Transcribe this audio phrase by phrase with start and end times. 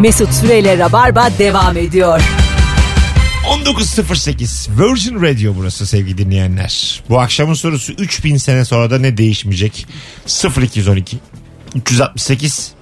[0.00, 2.20] Mesut Süreyle Rabarba devam ediyor.
[3.64, 7.02] 19.08 Virgin Radio burası sevgili dinleyenler.
[7.08, 9.86] Bu akşamın sorusu 3000 sene sonra da ne değişmeyecek?
[10.62, 11.18] 0212
[11.74, 12.75] 368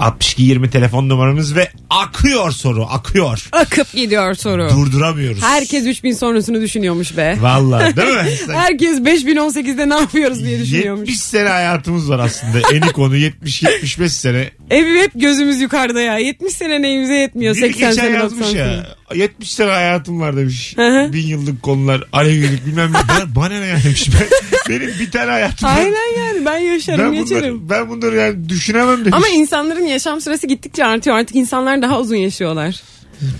[0.00, 3.48] 62 20 telefon numaramız ve akıyor soru akıyor.
[3.52, 4.70] Akıp gidiyor soru.
[4.70, 5.42] Durduramıyoruz.
[5.42, 7.36] Herkes 3000 sonrasını düşünüyormuş be.
[7.40, 8.30] Vallahi değil mi?
[8.54, 11.16] Herkes 5018'de ne yapıyoruz diye 70 düşünüyormuş.
[11.16, 12.58] sene hayatımız var aslında.
[12.72, 14.50] Eni konu 70-75 sene.
[14.70, 16.18] Ev hep gözümüz yukarıda ya.
[16.18, 17.54] 70 sene neyimize yetmiyor.
[17.54, 18.58] Biri 80 geçen sene 90 yazmış sene.
[18.60, 18.96] ya.
[19.14, 20.72] 70 sene hayatım var demiş.
[20.76, 21.12] Hı hı.
[21.12, 22.98] Bin yıllık konular, Alevilik bilmem ne.
[23.08, 24.08] Ben, bana ne yani demiş.
[24.20, 25.76] Ben, benim bir tane hayatım var.
[25.78, 27.60] Aynen yani ben yaşarım Ben geçerim.
[27.60, 29.12] bunları, ben bunları yani düşünemem demiş.
[29.16, 31.16] Ama insanların yaşam süresi gittikçe artıyor.
[31.16, 32.82] Artık insanlar daha uzun yaşıyorlar.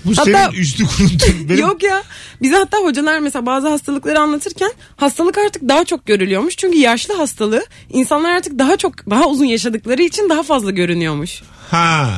[0.05, 1.49] Bu hatta- senin üstü kuruntun.
[1.49, 2.03] Benim Yok ya.
[2.41, 6.57] Bize hatta hocalar mesela bazı hastalıkları anlatırken hastalık artık daha çok görülüyormuş.
[6.57, 11.41] Çünkü yaşlı hastalığı insanlar artık daha çok daha uzun yaşadıkları için daha fazla görünüyormuş.
[11.71, 12.09] Ha.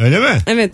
[0.00, 0.38] Öyle mi?
[0.46, 0.72] Evet.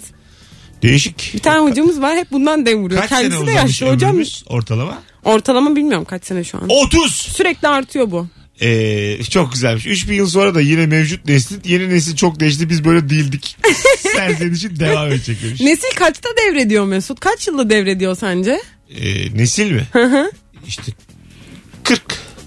[0.89, 1.31] Değişik.
[1.35, 3.01] Bir tane hocamız var hep bundan dem vuruyor.
[3.01, 4.11] Kaç sene Kendisi de uzamış yaşlı hocam.
[4.11, 5.03] ömrümüz ortalama?
[5.25, 6.65] Ortalama bilmiyorum kaç sene şu an.
[6.69, 7.13] 30.
[7.13, 8.27] Sürekli artıyor bu.
[8.61, 9.87] Ee, çok güzelmiş.
[9.87, 12.71] 3000 yıl sonra da yine mevcut neslin yeni nesil çok değişti.
[12.71, 13.57] Biz böyle değildik.
[13.99, 15.61] Serzenişin devam edecek demiş.
[15.61, 17.21] Nesil kaçta devrediyor Mesut?
[17.21, 18.61] Kaç yılda devrediyor sence?
[18.91, 19.87] Ee, nesil mi?
[20.67, 20.83] İşte
[21.85, 22.03] 40.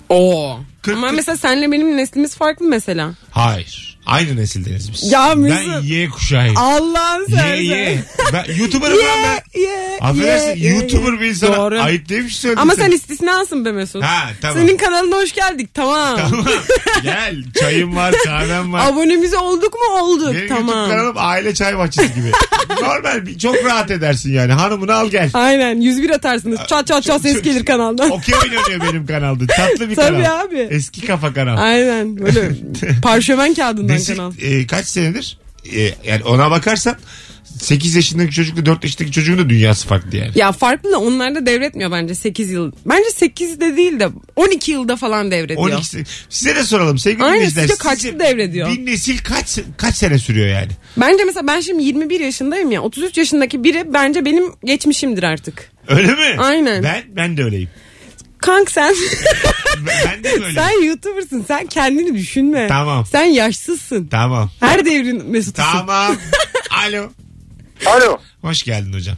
[0.10, 0.60] Oo.
[0.82, 3.16] Kırk- Ama kırk- mesela senle benim neslimiz farklı mesela.
[3.32, 3.97] Hayır.
[4.08, 5.12] Aynı nesildeniz biz.
[5.12, 5.84] Ya ben Mesut.
[5.84, 6.58] Y kuşağıyım.
[6.58, 7.56] Allah'ın Ye sen.
[7.56, 8.00] ye.
[8.34, 9.60] Ben YouTuber'ım lan ben.
[9.62, 10.76] Ye, Affedersin ye, ye.
[10.76, 11.80] YouTuber bir insana Doğru.
[11.82, 14.04] ayıp değil mi söyledin Ama sen istisnasın be Mesut.
[14.04, 14.58] Ha tamam.
[14.58, 16.18] Senin kanalına hoş geldik tamam.
[16.30, 16.46] Tamam.
[17.04, 18.92] Gel çayım var kahvem var.
[18.92, 20.76] Abonemiz olduk mu olduk Benim tamam.
[20.76, 22.32] YouTube kanalım aile çay bahçesi gibi.
[22.82, 24.54] Normal bir- çok rahat edersin yani.
[24.54, 25.30] Hanımını al gel.
[25.34, 26.60] Aynen 101 atarsınız.
[26.68, 28.10] Çat çat çat ses gelir kanaldan.
[28.12, 29.44] Okey oynanıyor benim kanalda.
[29.48, 30.42] Tatlı bir Tabii kanal.
[30.42, 30.68] abi.
[30.70, 31.58] Eski kafa kanal.
[31.58, 32.50] Aynen böyle
[33.04, 34.32] parşömen kağıdından Kanal.
[34.42, 35.38] e, kaç senedir?
[35.76, 36.96] E, yani ona bakarsan
[37.62, 40.32] 8 yaşındaki çocukla 4 yaşındaki çocuğun da dünyası farklı yani.
[40.36, 42.72] Ya farklı da onlar da devretmiyor bence 8 yıl.
[42.86, 45.60] Bence 8 de değil de 12 yılda falan devrediyor.
[45.62, 47.62] 12 se- Size de soralım sevgili Aynen, dinleyiciler.
[47.68, 48.72] sizce kaçlı devrediyor?
[48.72, 50.72] Bir nesil kaç kaç sene sürüyor yani?
[50.98, 55.72] Bence mesela ben şimdi 21 yaşındayım ya 33 yaşındaki biri bence benim geçmişimdir artık.
[55.88, 56.36] Öyle mi?
[56.38, 56.84] Aynen.
[56.84, 57.70] Ben ben de öyleyim.
[58.48, 58.96] Kank sen
[60.06, 60.56] Ben, de böyleyim.
[60.56, 62.68] sen YouTuber'sın sen kendini düşünme.
[62.68, 63.06] Tamam.
[63.06, 64.08] Sen yaşsızsın.
[64.08, 64.52] Tamam.
[64.60, 65.72] Her devrin Mesut'usun.
[65.72, 66.16] Tamam.
[66.88, 67.10] Alo.
[67.86, 68.18] Alo.
[68.42, 69.16] Hoş geldin hocam.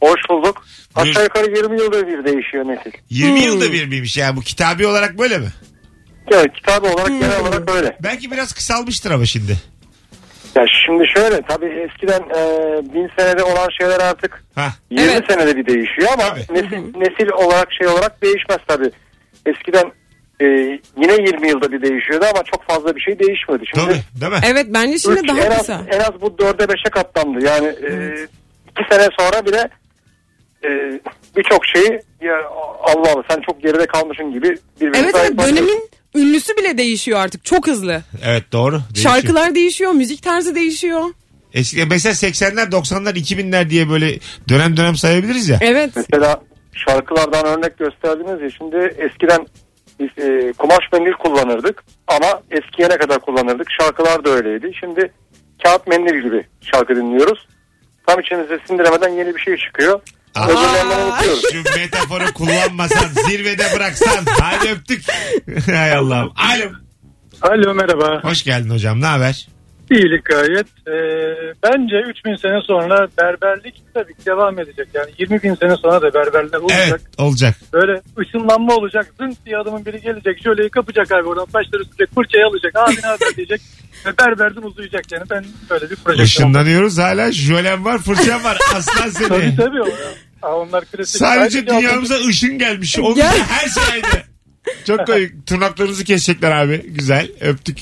[0.00, 0.66] Hoş bulduk.
[0.96, 1.06] Buyur.
[1.10, 2.90] Aşağı yukarı 20 yılda bir değişiyor nesil.
[3.10, 3.46] 20 Hmm.
[3.46, 5.48] yılda bir miymiş ya bu kitabi olarak böyle mi?
[6.32, 7.96] Evet kitabı olarak genel olarak öyle.
[8.02, 9.56] Belki biraz kısalmıştır ama şimdi.
[10.56, 12.40] Ya şimdi şöyle tabii eskiden e,
[12.94, 14.68] bin senede olan şeyler artık Ha.
[14.90, 15.24] 20 Evet.
[15.30, 16.40] senede bir değişiyor ama Tabii.
[16.58, 18.90] nesil, nesil olarak şey olarak değişmez tabii.
[19.46, 19.92] Eskiden
[20.40, 20.44] e,
[20.96, 23.64] yine 20 yılda bir değişiyordu ama çok fazla bir şey değişmedi.
[23.74, 24.38] Şimdi Tabii değil mi?
[24.52, 25.80] Evet bence şimdi üç- daha en, az, kısa.
[25.90, 27.44] en az bu 4'e 5'e katlandı.
[27.46, 28.14] Yani e,
[28.70, 29.68] iki sene sonra bile
[30.64, 31.00] e,
[31.36, 32.36] birçok şeyi ya
[32.82, 35.56] Allah Allah sen çok geride kalmışsın gibi birbirine Evet evet bakıyorsun.
[35.56, 38.02] dönemin ünlüsü bile değişiyor artık çok hızlı.
[38.24, 38.80] Evet doğru.
[38.94, 39.14] Değişiyor.
[39.14, 41.02] Şarkılar değişiyor, müzik tarzı değişiyor.
[41.54, 44.18] Eski, mesela 80'ler 90'lar 2000'ler diye böyle
[44.48, 45.58] dönem dönem sayabiliriz ya.
[45.60, 45.90] Evet.
[45.96, 46.40] Mesela
[46.72, 49.46] şarkılardan örnek gösterdiniz ya şimdi eskiden
[50.00, 54.72] biz e, kumaş mendil kullanırdık ama eskiye ne kadar kullanırdık şarkılar da öyleydi.
[54.80, 55.12] Şimdi
[55.64, 57.48] kağıt mendil gibi şarkı dinliyoruz.
[58.06, 60.00] Tam içimize sindiremeden yeni bir şey çıkıyor.
[60.36, 61.22] Aa.
[61.52, 64.24] Şu metaforu kullanmasan zirvede bıraksan.
[64.40, 65.02] Hadi öptük.
[65.66, 66.32] Hay Allah'ım.
[66.36, 66.70] Alo.
[67.42, 68.20] Alo merhaba.
[68.24, 69.00] Hoş geldin hocam.
[69.00, 69.48] Ne haber?
[69.90, 70.66] İyilik gayet.
[70.88, 70.92] Ee,
[71.62, 74.88] bence 3000 sene sonra berberlik tabii ki devam edecek.
[74.94, 76.86] Yani 20 bin sene sonra da berberler olacak.
[76.88, 77.54] Evet olacak.
[77.72, 79.06] Böyle ışınlanma olacak.
[79.20, 80.42] Zınk diye adamın biri gelecek.
[80.44, 81.44] Şöyle kapacak abi oradan.
[81.44, 82.14] Saçları sürecek.
[82.14, 82.76] Fırçayı alacak.
[82.76, 83.60] Abi ne haber diyecek.
[84.06, 85.24] Ve berberden uzayacak yani.
[85.30, 86.22] Ben böyle bir proje.
[86.22, 87.32] Işınlanıyoruz hala.
[87.32, 88.58] Jölen var fırçam var.
[88.76, 89.56] Aslan Tabii seni.
[89.56, 89.82] tabii.
[89.82, 89.86] o.
[90.46, 91.18] Aa, onlar klasik.
[91.18, 92.98] Sadece dünyamıza ışın gelmiş.
[92.98, 93.38] Onun Gel.
[93.48, 94.04] her şey aynı.
[94.86, 95.46] Çok komik.
[95.46, 96.82] Tırnaklarınızı kesecekler abi.
[96.88, 97.28] Güzel.
[97.40, 97.78] Öptük.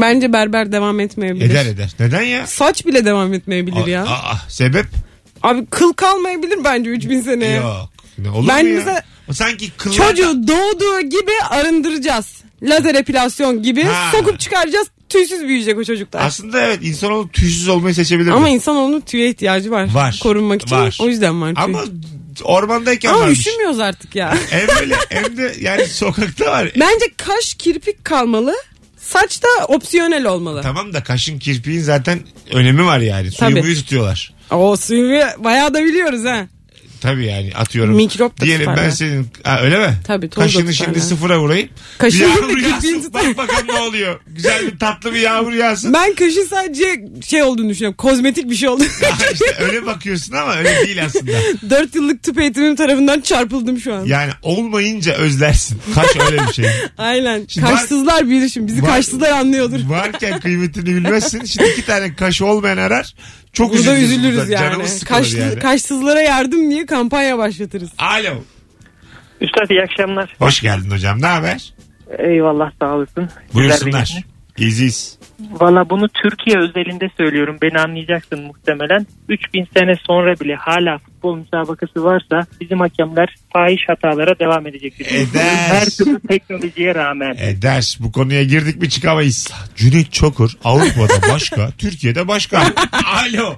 [0.00, 1.50] Bence berber devam etmeyebilir.
[1.50, 1.90] Eder eder.
[2.00, 2.46] Neden ya?
[2.46, 4.02] Saç bile devam etmeyebilir ya.
[4.04, 4.86] Aa, sebep?
[5.42, 7.46] Abi kıl kalmayabilir bence 3000 sene.
[7.54, 7.90] Yok.
[8.18, 8.76] Ne olur Ben mu ya?
[8.78, 9.02] mesela-
[9.32, 9.94] sanki kıllar...
[9.96, 12.26] Çocuğu doğduğu gibi arındıracağız.
[12.62, 14.10] Lazer epilasyon gibi Ha.
[14.12, 14.86] sokup çıkaracağız.
[15.08, 16.26] Tüysüz büyüyecek o çocuklar.
[16.26, 19.94] Aslında evet insanoğlu tüysüz olmayı seçebilir Ama insanoğlunun tüye ihtiyacı var.
[19.94, 20.18] Var.
[20.22, 20.76] Korunmak için.
[20.76, 20.98] Var.
[21.00, 21.64] O yüzden var tüy.
[21.64, 21.84] Ama
[22.44, 23.38] ormandayken Ama varmış.
[23.38, 24.38] üşümüyoruz artık ya.
[24.50, 26.72] Hem öyle hem de yani sokakta var.
[26.80, 28.54] Bence kaş kirpik kalmalı.
[28.98, 30.60] Saç da opsiyonel olmalı.
[30.62, 32.20] Tamam da kaşın kirpiğin zaten
[32.52, 33.30] önemi var yani.
[33.30, 33.60] Suyu Tabii.
[33.60, 34.34] muyu tutuyorlar.
[34.50, 36.48] O suyu bayağı da biliyoruz ha.
[37.00, 37.94] Tabii yani atıyorum.
[37.96, 38.90] Mikrop da Diyelim tutar ben ya.
[38.90, 39.94] senin ha, öyle mi?
[40.06, 41.04] Tabii, toz da Kaşını tutar şimdi ya.
[41.04, 41.68] sıfıra vurayım.
[41.98, 43.02] Kaşını bir da yağmur kirpiğini yağsın.
[43.02, 43.26] tutar.
[43.26, 44.20] Bak bakalım ne oluyor.
[44.26, 45.92] Güzel bir tatlı bir yağmur yağsın.
[45.92, 47.96] Ben kaşı sadece şey olduğunu düşünüyorum.
[47.96, 48.84] Kozmetik bir şey oldu.
[49.10, 51.32] Ha, işte öyle bakıyorsun ama öyle değil aslında.
[51.70, 54.04] 4 yıllık tıp eğitimim tarafından çarpıldım şu an.
[54.04, 55.78] Yani olmayınca özlersin.
[55.94, 56.66] Kaş öyle bir şey.
[56.98, 57.44] Aynen.
[57.48, 58.66] Şimdi kaşsızlar bilir şimdi.
[58.72, 59.78] Bizi Var- kaşsızlar anlıyordur.
[59.88, 61.44] Varken kıymetini bilmezsin.
[61.44, 63.14] Şimdi iki tane kaşı olmayan arar.
[63.56, 64.10] Çok Burada üzülürüz.
[64.10, 64.52] üzülürüz burada.
[64.52, 64.70] yani.
[64.70, 65.58] Canımız Kaşlı, yani.
[65.58, 67.90] Kaşsızlara yardım diye kampanya başlatırız.
[67.98, 68.34] Alo.
[69.40, 70.34] Üstad iyi akşamlar.
[70.38, 71.22] Hoş geldin hocam.
[71.22, 71.74] Ne haber?
[72.18, 73.30] Eyvallah sağ olasın.
[73.54, 74.24] Buyursunlar.
[74.58, 74.66] Bir-
[75.60, 77.58] Valla bunu Türkiye özelinde söylüyorum.
[77.62, 79.06] Beni anlayacaksın muhtemelen.
[79.28, 85.06] 3000 sene sonra bile hala futbol müsabakası varsa bizim hakemler fahiş hatalara devam edecektir.
[85.06, 85.42] Eder.
[85.44, 87.34] Her türlü teknolojiye rağmen.
[87.38, 89.52] E ders bu konuya girdik mi çıkamayız.
[89.76, 92.58] Cüneyt Çokur Avrupa'da başka, Türkiye'de başka.
[93.14, 93.56] Alo.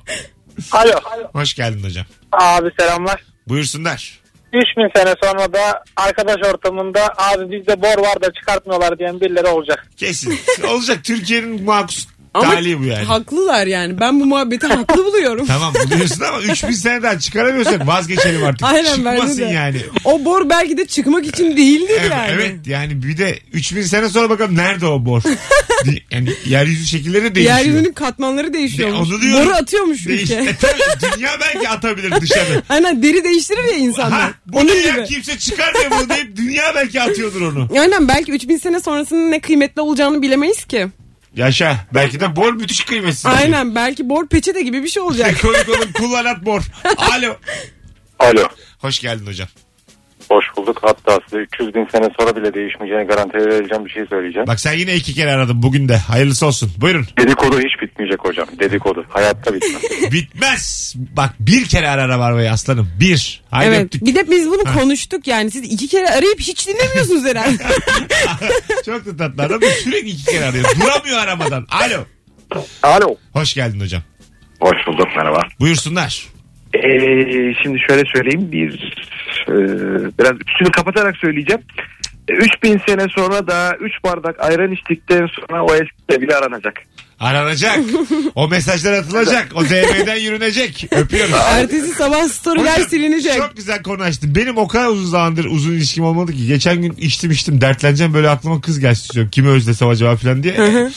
[0.72, 0.92] Alo.
[1.32, 2.06] Hoş geldin hocam.
[2.32, 3.20] Abi selamlar.
[3.48, 4.18] Buyursunlar.
[4.52, 9.86] 3000 sene sonra da arkadaş ortamında abi bizde bor var da çıkartmıyorlar diyen birileri olacak.
[9.96, 10.38] Kesin.
[10.68, 13.04] Olacak Türkiye'nin makus Ama talihi bu yani.
[13.04, 14.00] haklılar yani.
[14.00, 15.46] Ben bu muhabbeti haklı buluyorum.
[15.46, 18.62] Tamam buluyorsun ama 3000 seneden çıkaramıyorsak vazgeçelim artık.
[18.62, 19.44] Aynen bence Çıkmasın de.
[19.44, 19.80] yani.
[20.04, 22.30] O bor belki de çıkmak için değildir Evet, yani.
[22.32, 25.22] evet yani bir de 3000 sene sonra bakalım nerede o bor?
[26.10, 27.58] Yani yeryüzü şekilleri değişiyor.
[27.58, 29.10] Yeryüzünün katmanları değişiyormuş.
[29.10, 29.46] De- onu diyorum.
[29.46, 30.34] Boru atıyormuş Değiş- ülke.
[30.34, 32.62] E, tabii, dünya belki atabilir dışarı.
[32.68, 34.20] Aynen deri değiştirir ya insanlar.
[34.20, 35.04] Ha, bu Onun ne ya gibi.
[35.06, 37.68] kimse çıkarmıyor bunu deyip dünya belki atıyordur onu.
[37.80, 40.86] Aynen belki 3000 sene sonrasının ne kıymetli olacağını bilemeyiz ki.
[41.38, 41.76] Yaşa.
[41.94, 43.26] Belki de bor müthiş kıymetsiz.
[43.26, 45.30] Aynen belki bor peçete gibi bir şey olacak.
[45.32, 46.62] Ekonomik kullanat bor.
[46.96, 47.36] Alo.
[48.18, 48.48] Alo.
[48.78, 49.48] Hoş geldin hocam.
[50.30, 50.78] Hoş bulduk.
[50.82, 54.46] Hatta size 300 bin sene sonra bile değişmeyeceğini garanti vereceğim bir şey söyleyeceğim.
[54.46, 55.96] Bak sen yine iki kere aradın bugün de.
[55.96, 56.72] Hayırlısı olsun.
[56.76, 57.06] Buyurun.
[57.18, 58.46] Dedikodu hiç bitmeyecek hocam.
[58.58, 59.04] Dedikodu.
[59.08, 59.82] Hayatta bitmez.
[60.12, 60.94] Bitmez.
[61.16, 62.88] Bak bir kere ara arabayı aslanım.
[63.00, 63.42] Bir.
[63.50, 63.84] Haydi evet.
[63.84, 64.04] öptük.
[64.04, 65.50] Bir de biz bunu konuştuk yani.
[65.50, 67.62] Siz iki kere arayıp hiç dinlemiyorsunuz herhalde.
[68.86, 69.60] Çok da tatlı adam.
[69.84, 70.64] Sürekli iki kere arıyor.
[70.82, 71.66] Duramıyor aramadan.
[71.70, 72.04] Alo.
[72.82, 73.16] Alo.
[73.32, 74.02] Hoş geldin hocam.
[74.60, 75.42] Hoş bulduk merhaba.
[75.60, 76.26] Buyursunlar.
[76.74, 78.92] Ee, şimdi şöyle söyleyeyim bir
[80.18, 81.62] biraz üstünü kapatarak söyleyeceğim.
[82.28, 86.74] E, 3000 sene sonra da 3 bardak ayran içtikten sonra o eski bile aranacak.
[87.20, 87.78] Aranacak.
[88.34, 89.48] o mesajlar atılacak.
[89.54, 90.86] O DM'den yürünecek.
[90.90, 91.34] Öpüyorum.
[91.50, 93.36] Ertesi sabah storyler silinecek.
[93.36, 94.34] Çok güzel konu açtın.
[94.34, 96.46] Benim o kadar uzun zamandır uzun ilişkim olmadı ki.
[96.46, 99.30] Geçen gün içtim içtim dertleneceğim böyle aklıma kız gelsin istiyorum.
[99.30, 100.90] Kimi özlesem acaba falan diye.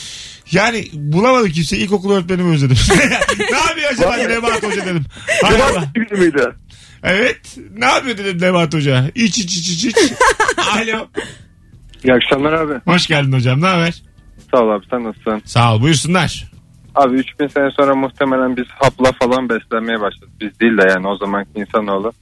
[0.52, 1.76] Yani bulamadım kimse.
[1.76, 2.76] İlkokul öğretmenimi özledim.
[3.38, 5.04] ne yapıyor acaba Nebahat Hoca dedim.
[5.42, 5.84] Hay Allah.
[7.02, 7.58] Evet.
[7.76, 9.04] Ne yapıyor dedim Nebahat Hoca.
[9.14, 9.96] İç iç iç iç iç.
[10.76, 11.06] Alo.
[12.04, 12.74] İyi akşamlar abi.
[12.84, 13.60] Hoş geldin hocam.
[13.62, 14.02] Ne haber?
[14.50, 15.42] Sağ ol abi sen nasılsın?
[15.44, 15.80] Sağ ol.
[15.82, 16.52] Buyursunlar.
[16.94, 20.30] Abi 3000 sene sonra muhtemelen biz hapla falan beslenmeye başladık.
[20.40, 22.12] Biz değil de yani o zamanki insanoğlu.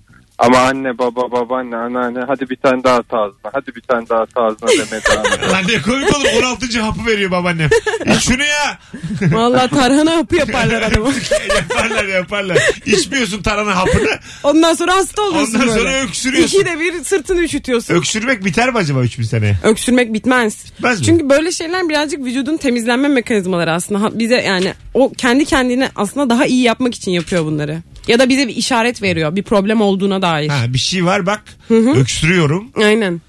[0.40, 4.20] Ama anne baba babaanne anneanne hadi bir tane daha at ağzına hadi bir tane daha
[4.20, 5.50] at ağzına ediyor.
[5.52, 6.42] Lan ne komik olur.
[6.42, 6.80] 16.
[6.80, 7.70] hapı veriyor babaannem.
[8.06, 8.78] İç şunu ya.
[9.32, 11.08] Vallahi tarhana hapı yaparlar adama.
[11.58, 12.58] yaparlar yaparlar.
[12.86, 14.08] İçmiyorsun tarhana hapını.
[14.42, 15.80] Ondan sonra hasta oluyorsun Ondan böyle.
[15.80, 16.58] sonra öksürüyorsun.
[16.58, 17.94] İkide bir sırtını üşütüyorsun.
[17.94, 19.56] Öksürmek biter mi acaba 3000 sene?
[19.64, 20.64] Öksürmek bitmez.
[20.76, 21.06] Bitmez mi?
[21.06, 24.18] Çünkü böyle şeyler birazcık vücudun temizlenme mekanizmaları aslında.
[24.18, 27.78] Bize yani o kendi kendine aslında daha iyi yapmak için yapıyor bunları.
[28.08, 30.48] Ya da bize bir işaret veriyor bir problem olduğuna dair.
[30.48, 31.42] Ha, bir şey var bak.
[31.70, 32.70] Öksürüyorum.
[32.76, 33.20] Aynen.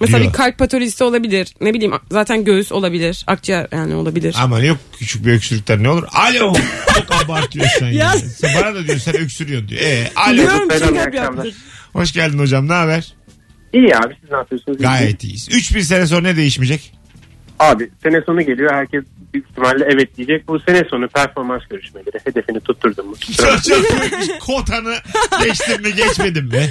[0.00, 0.32] Mesela Diyor.
[0.32, 1.48] bir kalp patolojisi olabilir.
[1.60, 3.24] Ne bileyim zaten göğüs olabilir.
[3.26, 4.36] Akciğer yani olabilir.
[4.38, 6.04] Ama yok küçük bir öksürükten ne olur?
[6.12, 6.54] Alo.
[6.94, 7.92] Çok abartıyorsun ya.
[7.92, 8.12] Ya.
[8.18, 9.80] Sen bana da diyorsun sen öksürüyorsun diyor.
[9.82, 10.36] Ee, alo.
[10.36, 11.44] Diyorum Selam, check-up iyi akşamlar.
[11.44, 11.54] yaptır.
[11.92, 13.14] Hoş geldin hocam ne haber?
[13.72, 14.78] İyi abi siz ne yapıyorsunuz?
[14.78, 15.48] Gayet iyiyiz.
[15.50, 16.92] 3000 sene sonra ne değişmeyecek?
[17.58, 20.48] Abi sene sonu geliyor herkes büyük ihtimalle evet diyecek.
[20.48, 23.16] Bu sene sonu performans görüşmeleri hedefini tutturdun mu?
[23.36, 24.40] Çok çok.
[24.40, 24.94] Kotanı
[25.44, 26.70] geçtin mi geçmedin mi?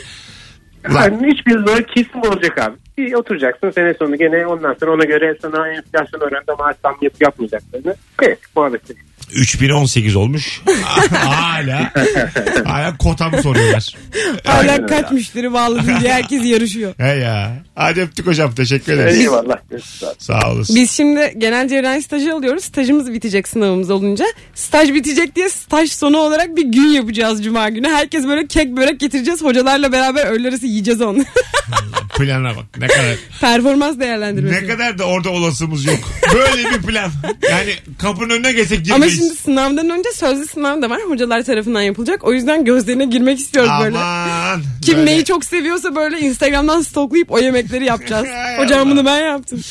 [0.96, 2.76] Yani 3000 sonra kesin olacak abi.
[2.98, 7.22] Bir oturacaksın sene sonu gene ondan sonra ona göre sana enflasyon oranında maaş zam yapıp
[7.22, 7.96] yapmayacaklarını.
[8.22, 8.96] Evet muhabbeti.
[9.32, 10.62] 3018 olmuş.
[11.12, 11.92] hala
[12.66, 13.96] hala kotamı soruyorlar.
[14.44, 16.94] Hala kaç müşteri bağladın diye herkes yarışıyor.
[16.98, 17.64] He ya.
[17.76, 19.20] Hadi öptük hocam teşekkür ederiz.
[19.20, 19.58] Eyvallah.
[20.18, 20.76] Sağ olasın.
[20.76, 22.64] Biz şimdi genel cerrahi stajı alıyoruz.
[22.64, 24.26] Stajımız bitecek sınavımız olunca.
[24.56, 27.88] Staj bitecek diye staj sonu olarak bir gün yapacağız cuma günü.
[27.88, 29.42] Herkes böyle kek börek getireceğiz.
[29.44, 31.24] Hocalarla beraber öğle arası yiyeceğiz onu.
[32.18, 34.64] Plana bak ne kadar Performans değerlendirmesi.
[34.64, 36.00] ne kadar da orada olasımız yok.
[36.34, 37.12] Böyle bir plan.
[37.52, 39.15] Yani kapının önüne geçsek Ama girmeyiz.
[39.16, 41.00] Şimdi sınavdan önce sözlü sınav da var.
[41.08, 42.24] Hocalar tarafından yapılacak.
[42.24, 43.98] O yüzden gözlerine girmek istiyoruz böyle.
[43.98, 44.62] Aman.
[44.82, 45.06] Kim böyle.
[45.12, 48.28] neyi çok seviyorsa böyle Instagram'dan stoklayıp o yemekleri yapacağız.
[48.58, 49.62] Hocam bunu ben yaptım.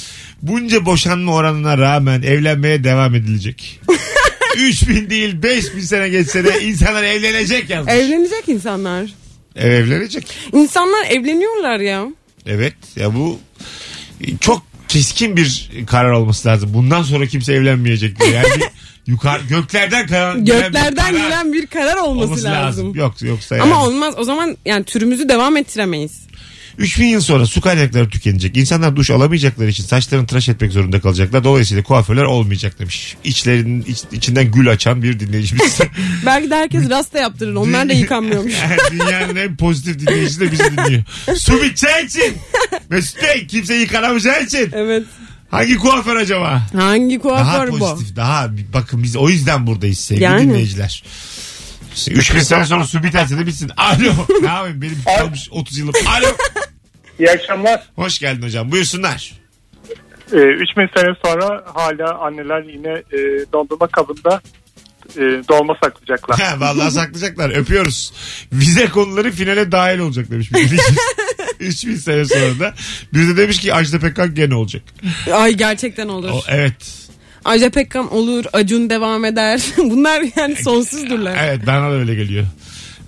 [0.42, 3.80] Bunca boşanma oranına rağmen evlenmeye devam edilecek.
[4.56, 7.94] 3000 değil 5000 sene geçse de insanlar evlenecek yazmış.
[7.94, 9.10] Evlenecek insanlar.
[9.56, 10.26] Ev evlenecek.
[10.52, 12.06] İnsanlar evleniyorlar ya.
[12.46, 13.38] Evet ya bu
[14.40, 16.70] çok keskin bir karar olması lazım.
[16.74, 18.30] Bundan sonra kimse evlenmeyecek diye.
[18.30, 18.48] Yani
[19.06, 22.94] yukarı göklerden karar, gelen Göklerden karar gelen bir karar olması, lazım.
[22.94, 23.62] Yok yoksa yani.
[23.62, 24.14] Ama olmaz.
[24.18, 26.24] O zaman yani türümüzü devam ettiremeyiz.
[26.78, 28.56] 3000 yıl sonra su kaynakları tükenecek.
[28.56, 31.44] İnsanlar duş alamayacakları için saçlarını tıraş etmek zorunda kalacaklar.
[31.44, 33.16] Dolayısıyla kuaförler olmayacak demiş.
[33.24, 35.78] İçlerinin iç- içinden gül açan bir dinleyicimiz.
[36.26, 37.54] Belki de herkes rasta yaptırır.
[37.54, 38.54] Onlar da yıkanmıyormuş.
[38.90, 41.02] Dünyanın en pozitif dinleyicisi de bizi dinliyor.
[41.36, 42.36] Su biteceği için.
[42.90, 44.70] Mesut Bey kimse yıkanamayacağı için.
[44.72, 45.02] evet.
[45.54, 46.62] Hangi kuaför acaba?
[46.76, 47.78] Hangi Daha kuaför bu?
[47.78, 48.16] pozitif.
[48.16, 50.42] Daha bakın biz o yüzden buradayız sevgili Yani.
[50.42, 51.04] dinleyiciler.
[52.10, 53.70] 3000 sene sonra su biterse de bitsin.
[53.76, 54.12] Alo.
[54.42, 55.94] ne yapayım benim kalmış 30 yılım.
[56.06, 56.26] Alo.
[57.18, 57.82] İyi akşamlar.
[57.96, 58.72] Hoş geldin hocam.
[58.72, 59.32] Buyursunlar.
[60.32, 63.18] Ee, 3000 sene sonra hala anneler yine e,
[63.52, 64.40] dondurma kabında
[65.16, 66.40] e, dolma saklayacaklar.
[66.40, 67.50] Ha, vallahi saklayacaklar.
[67.50, 68.12] Öpüyoruz.
[68.52, 70.84] Vize konuları finale dahil olacak demiş bir dinleyicimiz.
[71.60, 72.74] 3000 sene sonra da.
[73.14, 74.82] Bir de demiş ki Ajda Pekkan gene olacak.
[75.32, 76.30] Ay gerçekten olur.
[76.30, 77.04] O, evet.
[77.44, 78.44] Ajda Pekkan olur.
[78.52, 79.62] Acun devam eder.
[79.78, 81.36] Bunlar yani sonsuzdurlar.
[81.44, 82.46] Evet bana da öyle geliyor.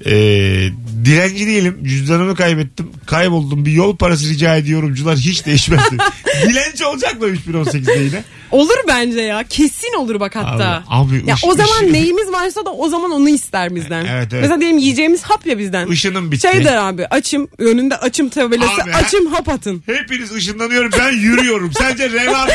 [0.07, 0.69] Ee,
[1.05, 1.79] dilenci değilim.
[1.85, 2.91] Cüzdanımı kaybettim.
[3.07, 3.67] Kayboldum.
[3.67, 5.81] Bir yol parası rica ediyorumcular hiç değişmedi.
[6.49, 8.25] dilenci olacak mı 3018'de yine?
[8.51, 9.45] Olur bence ya.
[9.49, 10.85] Kesin olur bak hatta.
[10.89, 14.05] Abi, abi ya ış- o zaman ışın- neyimiz varsa da o zaman onu ister bizden.
[14.05, 14.43] Evet, evet.
[14.43, 15.87] Mesela diyelim yiyeceğimiz hap ya bizden.
[15.87, 16.53] Işınım bitti.
[16.53, 19.83] Şey der abi açım önünde açım tabelası Abi, açım hap atın.
[19.87, 21.73] Hepiniz ışınlanıyorum ben yürüyorum.
[21.73, 22.51] Sence reva mı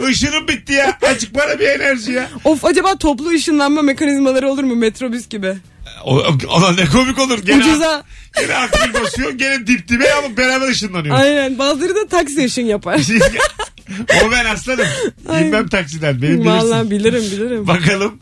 [0.00, 0.08] bu?
[0.08, 0.98] Işınım bitti ya.
[1.02, 2.30] Açık bana bir enerji ya.
[2.44, 5.54] Of acaba toplu ışınlanma mekanizmaları olur mu metrobüs gibi?
[6.08, 7.38] O, o- ne komik olur.
[7.38, 8.04] Gene, Ucuza.
[8.40, 9.30] Gene akbil basıyor.
[9.30, 11.18] Gene dip dibe ama beraber ışınlanıyor.
[11.18, 13.00] Aynen bazıları da taksi ışın yapar.
[14.26, 14.86] o ben aslanım.
[15.28, 16.22] Bilmem taksiden.
[16.22, 16.46] Benim bilirsin.
[16.48, 17.66] Vallahi bilirim bilirim.
[17.66, 18.18] Bakalım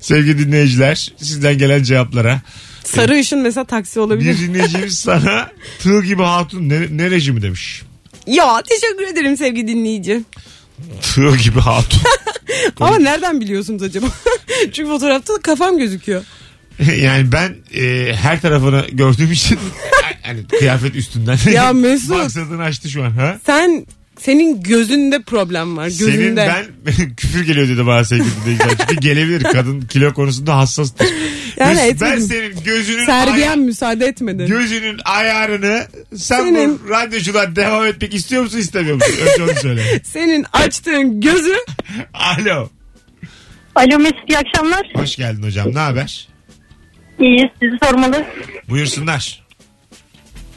[0.00, 2.40] sevgili dinleyiciler sizden gelen cevaplara.
[2.84, 4.30] Sarı ışın mesela taksi olabilir.
[4.30, 7.82] Bir dinleyicimiz sana tığ gibi hatun ne, ne rejimi demiş.
[8.26, 10.22] Ya teşekkür ederim sevgili dinleyici.
[11.02, 12.00] Tığ gibi hatun.
[12.80, 14.06] Ama nereden biliyorsunuz acaba?
[14.72, 16.22] Çünkü fotoğrafta da kafam gözüküyor.
[16.96, 19.58] yani ben e, her tarafını gördüğüm için
[20.22, 21.38] hani kıyafet üstünden.
[21.52, 22.10] Ya Mesut.
[22.10, 23.10] Maksadını açtı şu an.
[23.10, 23.38] Ha?
[23.46, 23.86] Sen
[24.20, 25.86] senin gözünde problem var.
[25.86, 26.52] Gözünde.
[26.54, 28.74] Senin ben küfür geliyor dedi bana sevgili dinleyiciler.
[28.78, 29.42] Çünkü gelebilir.
[29.42, 31.08] Kadın kilo konusunda hassastır.
[31.56, 34.46] Yani Mesut, ben senin gözünün Serbiyen aya- müsaade etmedi.
[34.46, 39.14] gözünün ayarını sen Senin- bu radyocular devam etmek istiyor musun istemiyor musun?
[39.32, 40.00] Önce onu söyle.
[40.04, 41.54] Senin açtığın gözü
[42.14, 42.68] Alo.
[43.74, 44.82] Alo Mesut iyi akşamlar.
[44.94, 45.74] Hoş geldin hocam.
[45.74, 46.28] Ne haber?
[47.20, 48.24] İyiyiz sizi sormalı.
[48.68, 49.46] Buyursunlar.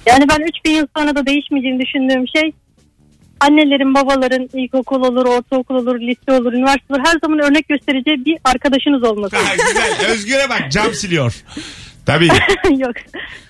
[0.06, 2.52] Yani ben 3000 yıl sonra da değişmeyeceğini düşündüğüm şey
[3.40, 8.38] annelerin, babaların ilkokul olur, ortaokul olur, lise olur, üniversite olur her zaman örnek göstereceği bir
[8.44, 9.36] arkadaşınız olması.
[9.36, 10.12] Ha, güzel.
[10.12, 11.44] Özgür'e bak cam siliyor.
[12.06, 12.28] Tabii.
[12.70, 12.96] Yok.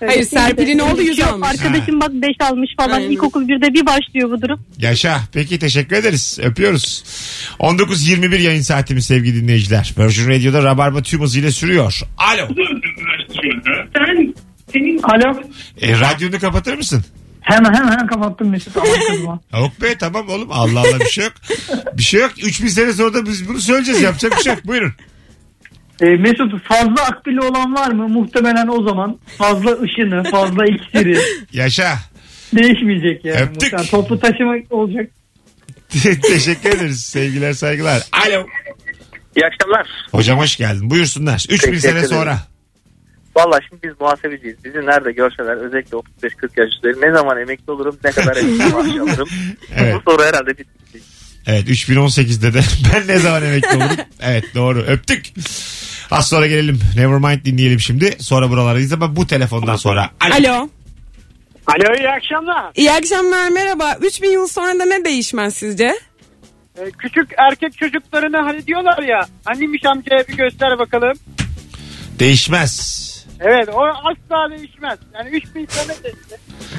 [0.00, 0.24] öyle Hayır, değil de.
[0.24, 1.48] Serpil'in oğlu yüz Yok, almış.
[1.48, 2.92] Arkadaşım bak 5 almış falan.
[2.96, 3.10] Aynen.
[3.10, 4.60] İlkokul 1'de bir başlıyor bu durum.
[4.78, 5.20] Yaşa.
[5.32, 6.38] Peki teşekkür ederiz.
[6.42, 7.04] Öpüyoruz.
[7.60, 9.94] 19.21 yayın saatimiz sevgili dinleyiciler.
[9.98, 12.00] Virgin Radio'da Rabarba tüm hızıyla sürüyor.
[12.18, 12.48] Alo.
[15.02, 15.40] Alo.
[15.80, 17.04] E, radyonu kapatır mısın?
[17.40, 18.76] Hemen hemen hemen kapattım Mesut.
[18.76, 19.40] Aman kızma.
[19.60, 20.48] Yok be tamam oğlum.
[20.52, 21.32] Allah Allah bir şey yok.
[21.94, 22.32] Bir şey yok.
[22.42, 24.02] 3000 sene sonra da biz bunu söyleyeceğiz.
[24.02, 24.66] Yapacak bir şey yok.
[24.66, 24.92] Buyurun.
[26.00, 28.08] Ee, Mesut fazla akbili olan var mı?
[28.08, 31.18] Muhtemelen o zaman fazla ışını, fazla iksiri
[31.52, 31.98] Yaşa.
[32.54, 33.40] değişmeyecek yani.
[33.40, 33.62] Öptük.
[33.62, 35.10] Muhtemelen toplu taşıma olacak.
[36.22, 37.00] teşekkür ederiz.
[37.02, 38.02] Sevgiler saygılar.
[38.12, 38.46] Alo.
[39.36, 39.86] İyi akşamlar.
[40.12, 40.90] Hocam hoş geldin.
[40.90, 41.34] Buyursunlar.
[41.48, 42.08] 3000 Teşekkür sene ederim.
[42.08, 42.38] sonra.
[43.36, 44.64] Valla şimdi biz muhasebeciyiz.
[44.64, 46.02] Bizi nerede görseler özellikle 35-40
[46.56, 49.28] yaş üzeri ne zaman emekli olurum ne kadar emekli maaş alırım.
[49.76, 49.94] Evet.
[50.06, 51.00] Bu soru herhalde bitti.
[51.46, 52.60] Evet 3018'de de
[52.94, 53.96] ben ne zaman emekli olurum?
[54.20, 55.26] Evet doğru öptük.
[56.10, 56.80] Az sonra gelelim.
[56.96, 58.16] Nevermind dinleyelim şimdi.
[58.22, 60.10] Sonra buralardayız ama bu telefondan sonra.
[60.20, 60.34] Alo.
[60.34, 60.68] Alo.
[61.66, 62.72] Alo iyi akşamlar.
[62.74, 63.96] İyi akşamlar merhaba.
[64.00, 65.94] 3000 yıl sonra da ne değişmez sizce?
[66.78, 71.12] Ee, küçük erkek çocuklarına hani diyorlar ya annemiş amcaya bir göster bakalım.
[72.18, 73.00] Değişmez.
[73.40, 74.98] Evet o asla değişmez.
[75.14, 76.36] Yani 3000 sene geçti.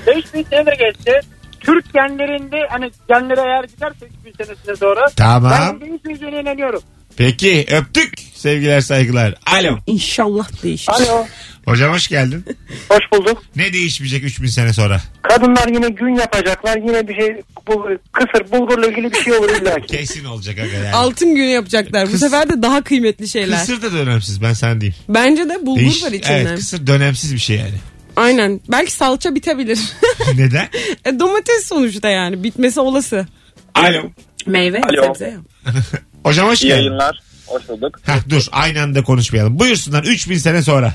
[0.07, 1.11] 5000 sene geçti.
[1.59, 5.51] Türk genlerinde hani genlere eğer giderse 3000 senesine sonra Tamam.
[5.51, 6.81] ben değişmeyeceğine inanıyorum.
[7.17, 8.13] Peki öptük.
[8.41, 9.35] Sevgiler saygılar.
[9.45, 9.77] Alo.
[9.87, 10.91] İnşallah değişir.
[10.91, 11.25] Alo.
[11.65, 12.45] Hocam hoş geldin.
[12.89, 13.43] Hoş bulduk.
[13.55, 15.01] Ne değişmeyecek 3000 sene sonra?
[15.21, 16.77] Kadınlar yine gün yapacaklar.
[16.77, 19.87] Yine bir şey bu kısır bulgurla ilgili bir şey olur illa ki.
[19.97, 20.91] Kesin olacak aga yani.
[20.93, 22.07] Altın günü yapacaklar.
[22.07, 23.59] Bu Kız- sefer de daha kıymetli şeyler.
[23.59, 24.95] Kısır da dönemsiz ben sen diyeyim.
[25.09, 26.33] Bence de bulgur Değiş- var içinde.
[26.37, 27.75] Evet kısır dönemsiz bir şey yani.
[28.15, 28.61] Aynen.
[28.71, 29.79] Belki salça bitebilir.
[30.35, 30.69] Neden?
[31.05, 32.43] e, domates sonuçta yani.
[32.43, 33.27] Bitmesi olası.
[33.75, 34.09] Alo.
[34.45, 35.03] Meyve, Alo.
[35.13, 35.37] sebze.
[36.23, 36.77] Hocam hoş İyi geldin.
[36.83, 37.21] yayınlar.
[37.51, 37.99] Hoş bulduk.
[38.03, 39.59] Heh, dur aynı anda konuşmayalım.
[39.59, 40.93] Buyursunlar 3000 sene sonra.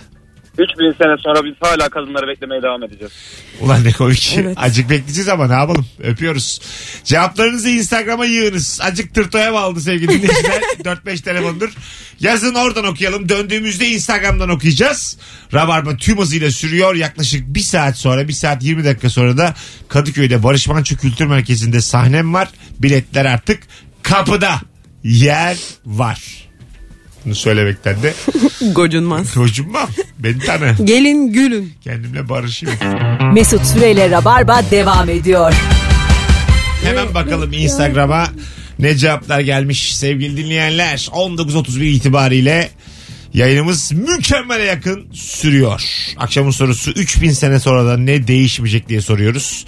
[0.58, 3.12] 3000 sene sonra biz hala kadınları beklemeye devam edeceğiz.
[3.60, 4.34] Ulan ne komik.
[4.38, 4.58] Evet.
[4.60, 5.86] Acık bekleyeceğiz ama ne yapalım.
[6.02, 6.60] Öpüyoruz.
[7.04, 8.80] Cevaplarınızı Instagram'a yığınız.
[8.82, 10.60] Acık tırtoya bağladı sevgili dinleyiciler.
[10.84, 11.72] 4-5 telefondur.
[12.20, 13.28] Yazın oradan okuyalım.
[13.28, 15.18] Döndüğümüzde Instagram'dan okuyacağız.
[15.54, 16.94] Rabarba tüm hızıyla sürüyor.
[16.94, 19.54] Yaklaşık 1 saat sonra 1 saat 20 dakika sonra da
[19.88, 22.48] Kadıköy'de Barış Manço Kültür Merkezi'nde sahnem var.
[22.78, 23.62] Biletler artık
[24.02, 24.60] kapıda.
[25.04, 26.45] Yer var.
[27.26, 28.14] Bunu söylemekten de
[28.72, 29.36] Gocunmaz.
[29.36, 29.88] hocumam.
[30.18, 30.74] Beni tanı.
[30.84, 31.72] Gelin gülün.
[31.84, 32.78] Kendimle barışayım.
[33.34, 35.52] Mesut Süreyle Rabarba devam ediyor.
[36.84, 38.26] Hemen bakalım Instagram'a
[38.78, 41.08] ne cevaplar gelmiş sevgili dinleyenler.
[41.12, 42.70] 19.31 itibariyle
[43.34, 45.82] yayınımız mükemmele yakın sürüyor.
[46.16, 49.64] Akşamın sorusu 3000 sene sonra da ne değişmeyecek diye soruyoruz.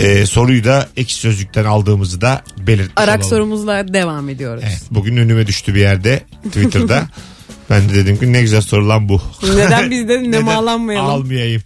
[0.00, 3.30] Ee, soruyu da ekşi sözlükten aldığımızı da belirtmiş Arak olalım.
[3.30, 4.62] sorumuzla devam ediyoruz.
[4.66, 7.08] Evet, bugün önüme düştü bir yerde Twitter'da.
[7.70, 9.22] ben de dedim ki ne güzel soru lan bu.
[9.56, 11.10] Neden biz de nemalanmayalım?
[11.10, 11.62] Almayayım.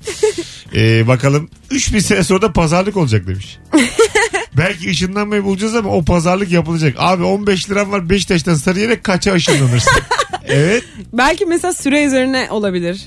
[0.75, 3.59] Ee, bakalım 3000 sene sonra da pazarlık olacak demiş.
[4.57, 6.95] Belki ışınlanmayı bulacağız ama o pazarlık yapılacak.
[6.99, 9.93] Abi 15 liram var Beşiktaş'tan Sarıyer'e kaça ışınlanırsın?
[10.47, 10.85] evet.
[11.13, 13.01] Belki mesela süre üzerine olabilir.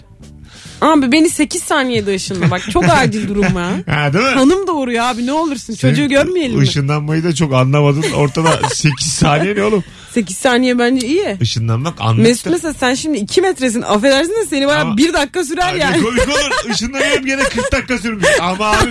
[0.81, 3.71] Abi beni 8 saniyede ışınla bak çok acil durum ya.
[3.95, 4.31] Ha, değil mi?
[4.31, 6.63] Hanım doğuruyor abi ne olursun çocuğu Senin görmeyelim mi?
[6.65, 8.03] Işınlanmayı da çok anlamadın.
[8.15, 9.83] Ortada 8 saniye ne oğlum?
[10.13, 11.37] 8 saniye bence iyi.
[11.41, 12.21] Işınlanmak anlattı.
[12.21, 15.79] Mesut mesela sen şimdi 2 metresin affedersin de seni bana Ama- 1 dakika sürer Ay,
[15.79, 15.97] yani.
[15.97, 16.69] Ne komik olur.
[16.73, 18.25] Işınlanıyorum gene 40 dakika sürmüş.
[18.41, 18.89] Ama abi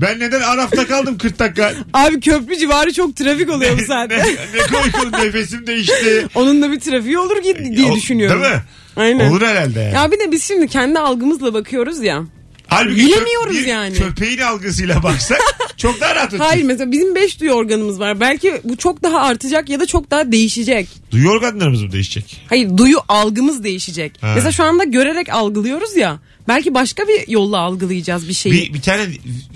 [0.00, 1.72] ben neden Araf'ta kaldım 40 dakika?
[1.94, 4.16] Abi köprü civarı çok trafik oluyor bu ne, saatte.
[4.54, 6.26] ne komik olur nefesim değişti.
[6.34, 8.42] Onun da bir trafiği olur gi- diye O- düşünüyorum.
[8.42, 8.62] Değil mi?
[8.96, 9.30] Aynen.
[9.30, 9.94] Olur herhalde yani.
[9.94, 12.22] Ya bir de biz şimdi kendi algımızla bakıyoruz ya.
[12.66, 13.94] Halbuki bilemiyoruz kö- bir yani.
[13.94, 15.38] Köpeğin algısıyla baksak
[15.76, 16.40] çok daha rahat ötürüz.
[16.44, 18.20] Hayır mesela bizim 5 duyu organımız var.
[18.20, 20.88] Belki bu çok daha artacak ya da çok daha değişecek.
[21.10, 22.42] Duyu organlarımız mı değişecek?
[22.48, 24.12] Hayır duyu algımız değişecek.
[24.20, 24.32] Ha.
[24.34, 26.18] Mesela şu anda görerek algılıyoruz ya.
[26.48, 28.54] Belki başka bir yolla algılayacağız bir şeyi.
[28.54, 29.02] Bir, bir tane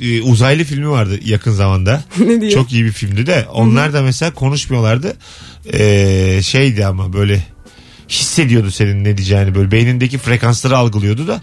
[0.02, 2.04] e, uzaylı filmi vardı yakın zamanda.
[2.18, 2.52] Ne diyor?
[2.52, 3.46] Çok iyi bir filmdi de.
[3.52, 5.16] Onlar da mesela konuşmuyorlardı.
[5.72, 7.53] Ee, şeydi ama böyle
[8.08, 11.40] hissediyordu senin ne diyeceğini böyle beynindeki frekansları algılıyordu da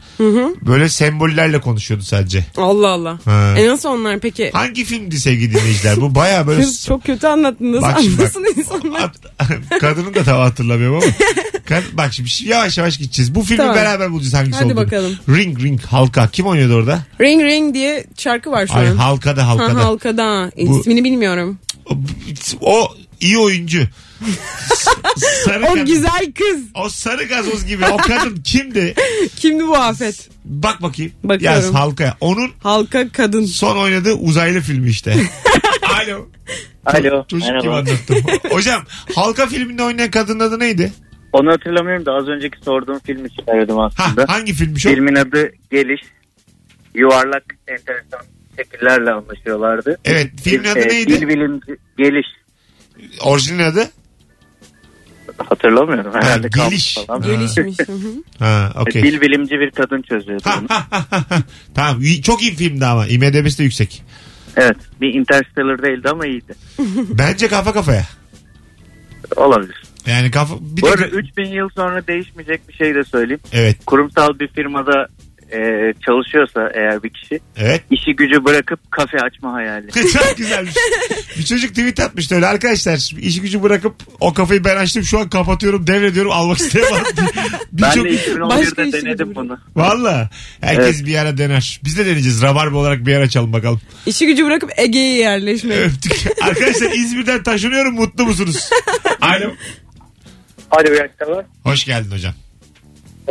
[0.61, 2.45] böyle sembollerle konuşuyordu sadece.
[2.57, 3.19] Allah Allah.
[3.25, 3.53] Ha.
[3.57, 4.50] E nasıl onlar peki?
[4.53, 6.01] Hangi filmdi sevgili dinleyiciler?
[6.01, 7.71] Bu baya böyle Kız çok kötü anlattın.
[7.74, 8.19] Nasıl Bak şimdi bak.
[8.35, 9.01] anlasın insanlar?
[9.01, 11.05] At- kadının da tam hatırlamıyorum ama.
[11.69, 13.35] Kad- bak şimdi yavaş yavaş gideceğiz.
[13.35, 13.75] Bu filmi Tamam.
[13.75, 14.85] beraber bulacağız hangisi Hadi olduğunu.
[14.85, 15.13] bakalım.
[15.29, 16.27] Ring Ring Halka.
[16.27, 17.00] Kim oynuyordu orada?
[17.21, 18.95] Ring Ring diye şarkı var şu Ay an.
[18.95, 19.75] Halkada Halkada.
[19.79, 20.51] Ha, halkada.
[20.67, 21.57] Bu- İsmini bilmiyorum.
[21.89, 21.95] O,
[22.61, 23.79] o iyi oyuncu.
[25.46, 25.86] Sarı O kadın.
[25.86, 26.62] güzel kız.
[26.75, 27.86] O sarı gazoz gibi.
[27.86, 28.94] O kadın kimdi?
[29.36, 30.29] Kimdi bu afet?
[30.46, 31.12] Bak bakayım.
[31.24, 31.55] Bakıyorum.
[31.62, 32.18] Yaz halkaya.
[32.20, 33.46] Onun Halka kadın.
[33.46, 35.16] son oynadığı uzaylı filmi işte.
[36.05, 36.27] Alo.
[36.86, 37.25] Alo.
[37.27, 37.77] Çocuk gibi Merhaba.
[37.77, 38.18] anlattım.
[38.50, 38.84] Hocam
[39.16, 40.94] halka filminde oynayan kadının adı neydi?
[41.34, 44.25] Onu hatırlamıyorum da az önceki sorduğum filmi çıkarıyordum Ha, aslında.
[44.27, 44.90] hangi filmmiş o?
[44.90, 46.01] Filmin adı Geliş.
[46.96, 48.20] Yuvarlak enteresan
[48.57, 49.98] şekillerle anlaşıyorlardı.
[50.05, 51.22] Evet filmin adı Ee, neydi?
[51.22, 52.27] Dil bilimci Geliş.
[53.24, 53.90] Orijinal adı?
[55.37, 56.50] Hatırlamıyorum herhalde.
[56.57, 56.98] Ha, Geliş.
[57.07, 57.22] falan.
[57.22, 57.27] Ha.
[57.27, 57.77] Gelişmiş.
[58.81, 59.03] Okey.
[59.03, 60.68] Dil bilimci bir kadın çözüyordu onu.
[61.75, 64.03] tamam çok iyi filmdi ama IMDB'si de yüksek.
[64.57, 64.77] Evet.
[65.01, 66.53] Bir Interstellar değildi ama iyiydi.
[67.18, 68.05] Bence kafa kafaya.
[69.35, 69.83] Olabilir.
[70.07, 73.42] Yani kafa bir Bu de- arada 3000 yıl sonra değişmeyecek bir şey de söyleyeyim.
[73.53, 75.07] Evet Kurumsal bir firmada
[75.53, 77.83] e, çalışıyorsa eğer bir kişi evet.
[77.92, 79.92] işi gücü bırakıp kafe açma hayali.
[80.14, 80.75] Çok güzelmiş.
[81.37, 85.29] bir çocuk tweet atmıştı öyle arkadaşlar işi gücü bırakıp o kafayı ben açtım şu an
[85.29, 86.83] kapatıyorum devrediyorum almak diye.
[87.72, 89.59] ben Birçok- de Başka 2011'de işi denedim bunu.
[89.75, 90.29] Valla
[90.61, 91.79] herkes bir ara dener.
[91.83, 92.42] Biz de deneyeceğiz.
[92.42, 93.81] Rabarba olarak bir ara açalım bakalım.
[94.05, 95.77] İşi gücü bırakıp Ege'ye yerleşmek.
[95.77, 96.14] Öptük.
[96.42, 98.70] Arkadaşlar İzmir'den taşınıyorum mutlu musunuz?
[99.22, 99.51] Alo.
[100.70, 101.46] Hadi iyi akşamlar.
[101.64, 102.33] Hoş geldin hocam.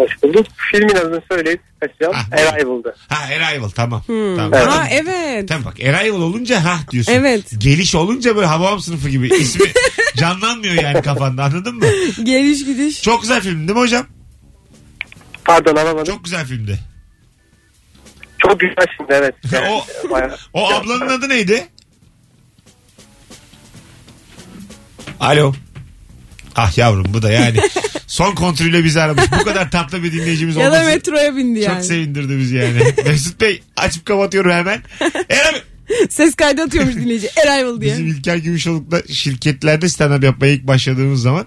[0.01, 0.47] Hoş bulduk.
[0.73, 2.13] Filmin adını söyleyip kaçacağım.
[2.17, 2.97] Ah, Arrival'dı.
[3.09, 4.03] Ha Arrival tamam.
[4.07, 4.37] Hmm.
[4.37, 4.53] tamam.
[4.55, 4.67] Evet.
[4.69, 5.49] Ha evet.
[5.49, 7.13] Tamam bak Arrival olunca ha diyorsun.
[7.13, 7.45] Evet.
[7.59, 9.67] Geliş olunca böyle Hababam sınıfı gibi ismi
[10.17, 11.85] canlanmıyor yani kafanda anladın mı?
[12.23, 13.03] Geliş gidiş.
[13.03, 14.07] Çok güzel film değil mi hocam?
[15.45, 16.15] Pardon alamadım.
[16.15, 16.79] Çok güzel filmdi.
[18.39, 19.35] Çok güzel şimdi evet.
[19.71, 21.69] O- bayağı- O ablanın adı neydi?
[25.21, 25.53] Alo.
[26.57, 27.59] Ah yavrum bu da yani
[28.07, 29.25] son kontrolüyle bizi aramış.
[29.41, 31.85] Bu kadar tatlı bir dinleyicimiz Ya da olması metroya bindi çok yani.
[31.85, 32.79] sevindirdi bizi yani.
[33.07, 34.83] Mesut Bey açıp kapatıyorum hemen.
[35.29, 35.55] Eren
[36.11, 37.29] Ses kaydı atıyormuş dinleyici.
[37.47, 37.93] Arrival diye.
[37.93, 41.47] Bizim İlker Gümüşoluk'ta şirketlerde stand-up yapmaya ilk başladığımız zaman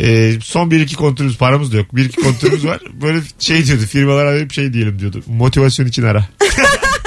[0.00, 1.96] e, son bir iki kontrolümüz paramız da yok.
[1.96, 2.80] Bir iki kontrolümüz var.
[3.02, 5.22] Böyle şey diyordu firmalara arayıp şey diyelim diyordu.
[5.26, 6.24] Motivasyon için ara.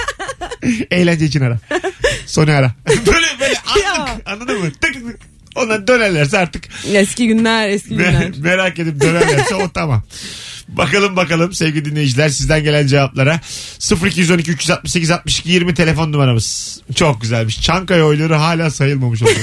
[0.91, 1.60] Eğlence için ara.
[2.26, 2.72] Sonu ara.
[2.88, 4.72] böyle böyle anlık anladın mı?
[4.82, 5.33] Tık tık.
[5.56, 6.63] Ona dönerlerse artık
[6.94, 8.13] Eski günler eski günler.
[8.13, 10.04] me- merak edip dönerlerse o tamam.
[10.68, 13.39] Bakalım bakalım sevgili dinleyiciler sizden gelen cevaplara.
[14.06, 16.82] 0212 368 62 20 telefon numaramız.
[16.96, 17.62] Çok güzelmiş.
[17.62, 19.32] Çankaya oyları hala sayılmamış oldu.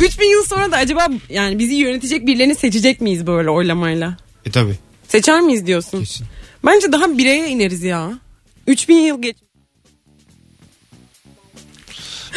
[0.00, 4.16] 3000 yıl sonra da acaba yani bizi yönetecek birilerini seçecek miyiz böyle oylamayla?
[4.44, 4.72] e tabi.
[5.08, 6.00] Seçer miyiz diyorsun?
[6.00, 6.26] Kesin.
[6.66, 8.10] Bence daha bireye ineriz ya.
[8.66, 9.36] 3000 yıl geç.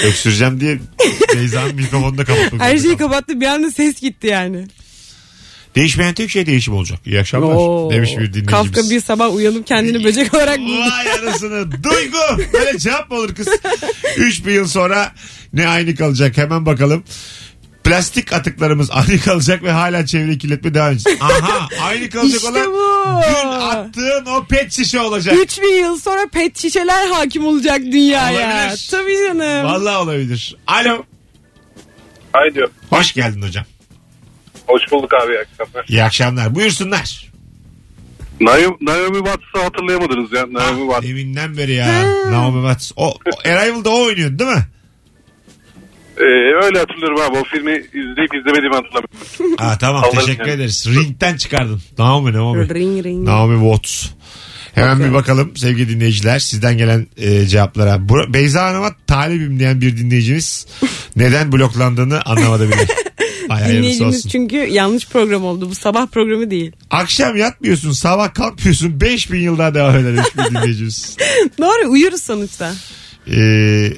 [0.03, 0.79] Öksüreceğim diye
[1.35, 4.67] Beyza'nın mikrofonunu da kapatmak Her şeyi kapattı bir anda ses gitti yani.
[5.75, 6.99] Değişmeyen tek şey değişim olacak.
[7.05, 7.55] İyi akşamlar.
[7.55, 7.91] Oo.
[7.91, 8.51] Demiş bir dinleyicimiz.
[8.51, 10.79] Kafka bir sabah uyanıp kendini böcek olarak buldu.
[10.79, 11.71] Vay anasını.
[11.83, 12.51] Duygu.
[12.53, 13.47] Böyle cevap mı olur kız?
[14.17, 15.11] 3000 yıl sonra
[15.53, 16.37] ne aynı kalacak?
[16.37, 17.03] Hemen bakalım.
[17.89, 21.21] Plastik atıklarımız aynı kalacak ve hala çevre kirletme devam edecek.
[21.21, 23.21] Aha aynı kalacak İşte olan bu.
[23.29, 25.35] dün attığın o pet şişe olacak.
[25.43, 28.63] 3000 yıl sonra pet şişeler hakim olacak dünyaya.
[28.65, 28.87] Olabilir.
[28.91, 29.63] Tabii canım.
[29.65, 30.55] Vallahi olabilir.
[30.67, 31.03] Alo.
[32.33, 32.65] Haydi.
[32.89, 33.65] Hoş geldin hocam.
[34.67, 35.31] Hoş bulduk abi.
[35.31, 35.85] iyi akşamlar.
[35.87, 36.55] İyi akşamlar.
[36.55, 37.29] Buyursunlar.
[38.41, 40.45] Naomi, Naomi Watts'ı hatırlayamadınız ya.
[40.51, 41.07] Naomi Watts.
[41.07, 42.05] Deminden beri ya.
[42.31, 42.91] Naomi Watts.
[42.95, 44.65] O, o Arrival'da o oynuyordu değil mi?
[46.19, 47.37] Ee, öyle hatırlıyorum abi.
[47.37, 49.55] O filmi izleyip izlemediğimi hatırlamıyorum.
[49.57, 50.51] Aa, tamam Alırım teşekkür yani.
[50.51, 50.87] ederiz.
[50.95, 51.81] Ring'den çıkardın.
[51.97, 52.69] Naomi Naomi.
[52.69, 53.27] Ring ring.
[53.27, 54.05] Naomi Watts.
[54.75, 58.09] Hemen bir bakalım sevgili dinleyiciler sizden gelen e, cevaplara.
[58.09, 60.67] Bu, Beyza Hanım'a talibim diyen bir dinleyicimiz
[61.15, 62.87] neden bloklandığını anlamadı bile.
[63.67, 65.69] Dinleyicimiz çünkü yanlış program oldu.
[65.69, 66.71] Bu sabah programı değil.
[66.91, 71.17] Akşam yatmıyorsun sabah kalkmıyorsun 5000 yıl daha devam eder demiş bir dinleyicimiz.
[71.59, 72.73] Doğru uyuruz sonuçta.
[73.31, 73.91] Ee,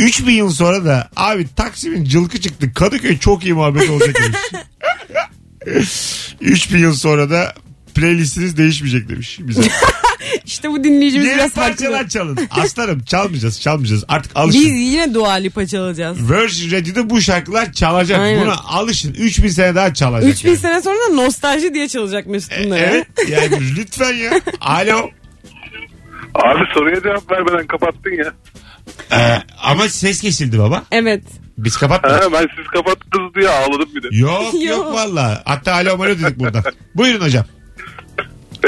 [0.00, 4.38] 3000 yıl sonra da abi Taksim'in cılkı çıktı Kadıköy çok iyi muhabbet olacak demiş.
[6.40, 7.54] 3000 yıl sonra da
[7.94, 9.62] playlistiniz değişmeyecek demiş bize.
[10.44, 12.08] İşte bu dinleyicimiz Yeni biraz parçalar haklı.
[12.08, 12.38] çalın.
[12.50, 14.04] Aslanım çalmayacağız çalmayacağız.
[14.08, 14.60] Artık alışın.
[14.60, 16.30] Biz yine Dua Lipa çalacağız.
[16.30, 18.20] Virgin Radio'da bu şarkılar çalacak.
[18.20, 18.42] Aynen.
[18.42, 19.14] Buna alışın.
[19.14, 20.30] 3000 sene daha çalacak.
[20.30, 20.58] 3000 yani.
[20.58, 22.80] sene sonra da nostalji diye çalacak Mesut E, bunları.
[22.80, 24.40] Evet yani lütfen ya.
[24.60, 25.10] Alo.
[26.34, 28.32] Abi soruya cevap vermeden kapattın ya.
[29.12, 30.82] Ee, ama ses kesildi baba.
[30.92, 31.22] Evet.
[31.58, 32.22] Biz kapatmadık.
[32.24, 34.08] Ha, ben siz kapattınız diye ağladım bir de.
[34.10, 34.94] Yok yok Yok.
[34.94, 35.42] valla.
[35.44, 36.62] Hatta alo malo dedik burada.
[36.94, 37.44] Buyurun hocam.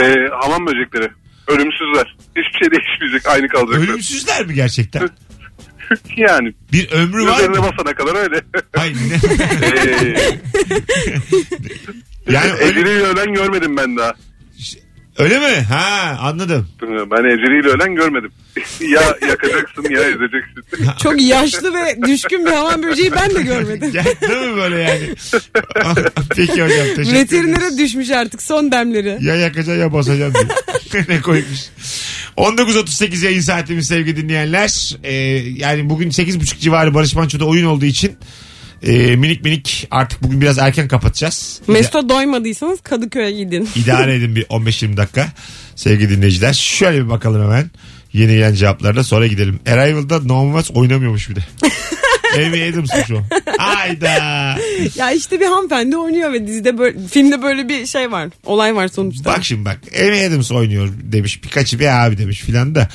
[0.01, 1.11] Ee, hamam böcekleri.
[1.49, 2.17] Ölümsüzler.
[2.37, 3.27] Hiçbir şey değişmeyecek.
[3.29, 3.79] Aynı kalacaklar.
[3.89, 5.09] Ölümsüzler mi gerçekten?
[6.17, 6.53] Yani.
[6.73, 7.65] Bir ömrü var Üzerine mı?
[7.73, 8.41] basana kadar öyle.
[8.77, 9.15] Hayır ne?
[9.67, 10.41] Ee,
[12.33, 14.13] yani ölüm- eceliyle ölen görmedim ben daha.
[15.19, 15.63] Öyle mi?
[15.69, 16.69] Ha anladım.
[16.83, 18.31] Ben eceliyle ölen görmedim.
[18.81, 20.91] ya yakacaksın ya ezeceksin.
[21.03, 23.91] Çok yaşlı ve düşkün bir hamam böceği ben de görmedim.
[23.93, 25.15] Gel, değil mi böyle yani?
[26.37, 27.13] Peki hocam teşekkür ederiz.
[27.13, 29.19] Veterinere düşmüş artık son demleri.
[29.21, 30.49] Ya yakacaksın ya basacaksın
[30.93, 31.05] diye.
[31.09, 31.61] ne koymuş.
[32.37, 34.97] 19.38 yayın saatimiz sevgili dinleyenler.
[35.03, 35.15] Ee,
[35.57, 38.17] yani bugün 8.30 civarı Barış Manço'da oyun olduğu için
[38.83, 41.61] e, minik minik artık bugün biraz erken kapatacağız.
[41.67, 43.69] Mesut'a doymadıysanız Kadıköy'e gidin.
[43.77, 45.29] İdare edin bir 15-20 dakika
[45.77, 46.53] sevgili dinleyiciler.
[46.53, 47.71] Şöyle bir bakalım hemen
[48.13, 49.61] yeni gelen cevaplarına sonra gidelim.
[49.67, 51.41] Arrival'da Watts oynamıyormuş bir de.
[52.37, 53.23] Amy Adams'mış o.
[53.59, 54.59] Hayda.
[54.97, 58.29] ya işte bir hanımefendi oynuyor ve dizide böyle, filmde böyle bir şey var.
[58.47, 59.25] Olay var sonuçta.
[59.25, 59.79] Bak şimdi bak.
[60.01, 61.45] Amy Adams oynuyor demiş.
[61.45, 62.89] Birkaçı bir abi demiş filan da.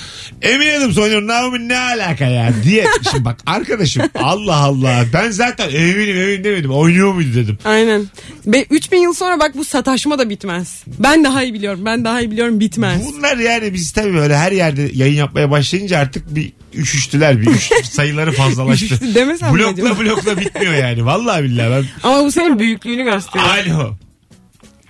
[0.45, 1.27] Amy Adams oynuyor.
[1.27, 2.85] Naomi ne alaka ya diye.
[3.11, 5.05] Şimdi bak arkadaşım Allah Allah.
[5.13, 6.71] Ben zaten eminim eminim demedim.
[6.71, 7.57] Oynuyor muydu dedim.
[7.65, 8.05] Aynen.
[8.45, 10.83] Ve 3000 yıl sonra bak bu sataşma da bitmez.
[10.99, 11.85] Ben daha iyi biliyorum.
[11.85, 13.01] Ben daha iyi biliyorum bitmez.
[13.13, 17.41] Bunlar yani biz tabii böyle her yerde yayın yapmaya başlayınca artık bir üşüştüler.
[17.41, 18.85] Bir üç sayıları fazlalaştı.
[18.85, 19.99] Üşüştü demesem mi blokla acaba?
[19.99, 21.05] blokla bitmiyor yani.
[21.05, 21.85] Vallahi billahi ben.
[22.09, 23.49] Ama bu senin büyüklüğünü gösteriyor.
[23.79, 23.95] Alo.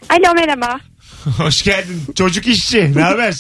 [0.10, 0.80] Alo merhaba.
[1.38, 2.02] Hoş geldin.
[2.16, 2.98] Çocuk işçi.
[2.98, 3.34] Ne haber?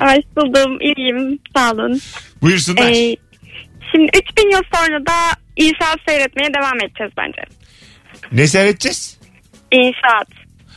[0.00, 0.78] Hoş buldum.
[0.80, 1.38] İyiyim.
[1.56, 2.00] Sağ olun.
[2.42, 2.90] Buyursunlar.
[2.90, 3.16] Ee,
[3.92, 5.12] şimdi 3000 yıl sonra da
[5.56, 7.42] inşaat seyretmeye devam edeceğiz bence.
[8.32, 9.18] Ne seyredeceğiz?
[9.72, 10.28] İnşaat.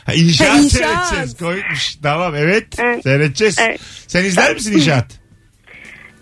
[0.06, 0.70] Ha, inşaat, Ha, inşaat.
[0.72, 1.36] seyredeceğiz.
[1.36, 1.94] Koymuş.
[2.02, 2.66] Tamam evet.
[2.78, 3.02] Evet.
[3.02, 3.58] Seyredeceğiz.
[3.58, 3.80] Evet.
[4.06, 5.19] Sen izler misin inşaat?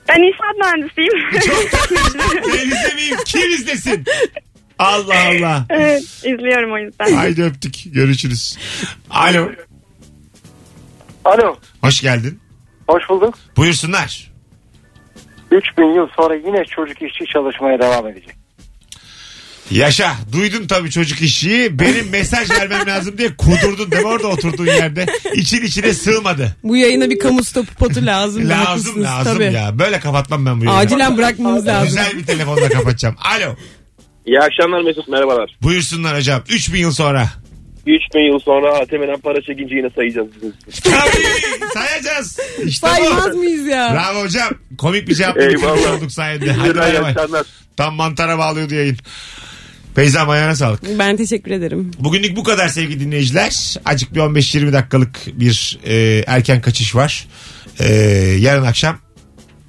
[0.08, 1.12] Ben inşaat mühendisiyim.
[2.48, 3.16] ben izlemeyeyim.
[3.26, 4.04] Kim izlesin?
[4.78, 5.66] Allah Allah.
[5.70, 7.14] evet, izliyorum o yüzden.
[7.14, 7.74] Haydi öptük.
[7.94, 8.58] Görüşürüz.
[9.10, 9.50] Alo.
[11.24, 11.56] Alo.
[11.82, 12.40] Hoş geldin.
[12.88, 13.38] Hoş bulduk.
[13.56, 14.32] Buyursunlar.
[15.50, 18.37] 3000 yıl sonra yine çocuk işçi çalışmaya devam edecek.
[19.70, 20.12] Yaşa.
[20.32, 21.78] Duydun tabii çocuk işçiyi.
[21.78, 25.06] Benim mesaj vermem lazım diye kudurdun değil mi orada oturduğun yerde?
[25.34, 26.56] İçin içine sığmadı.
[26.62, 28.48] Bu yayına bir kamu spotu lazım.
[28.48, 29.44] lazım lazım tabii.
[29.54, 29.78] ya.
[29.78, 30.80] Böyle kapatmam ben bu yayını.
[30.80, 31.86] Acilen bırakmamız lazım.
[31.88, 33.16] Güzel bir telefonla kapatacağım.
[33.18, 33.56] Alo.
[34.26, 35.56] İyi akşamlar Mesut merhabalar.
[35.62, 36.42] Buyursunlar hocam.
[36.48, 37.28] 3000 yıl sonra.
[37.86, 40.52] 3000 yıl sonra ATM'den para çekince yine sayacağız bizim.
[40.84, 41.22] Tabii
[41.74, 42.38] sayacağız.
[42.64, 43.36] İşte Saymaz bu.
[43.36, 43.92] mıyız ya?
[43.94, 44.48] Bravo hocam.
[44.78, 45.74] Komik bir cevap Eyvallah.
[45.76, 46.52] bitirmiş olduk sayende.
[46.52, 47.14] Hadi bay bay.
[47.76, 48.96] Tam mantara bağlıyordu yayın.
[49.98, 50.98] Feyza ayağına sağlık.
[50.98, 51.90] Ben teşekkür ederim.
[51.98, 53.76] Bugünlük bu kadar sevgili dinleyiciler.
[53.84, 57.26] Acık bir 15-20 dakikalık bir e, erken kaçış var.
[57.80, 57.92] E,
[58.40, 58.98] yarın akşam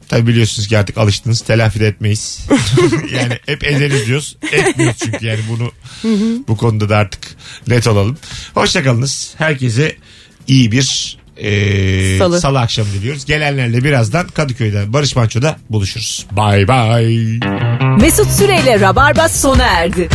[0.07, 2.47] tabi biliyorsunuz ki artık alıştınız telafi de etmeyiz.
[3.13, 4.37] yani hep ederiz diyoruz.
[4.51, 5.71] Etmiyoruz çünkü yani bunu
[6.47, 7.27] bu konuda da artık
[7.67, 8.17] net olalım.
[8.53, 9.33] Hoşçakalınız.
[9.37, 9.95] Herkese
[10.47, 12.39] iyi bir e, Salı.
[12.41, 13.25] salı akşamı diliyoruz.
[13.25, 16.25] Gelenlerle birazdan Kadıköy'de Barış Manço'da buluşuruz.
[16.31, 17.39] Bye bye.
[18.01, 20.09] Mesut Süreyle Rabarba sona erdi.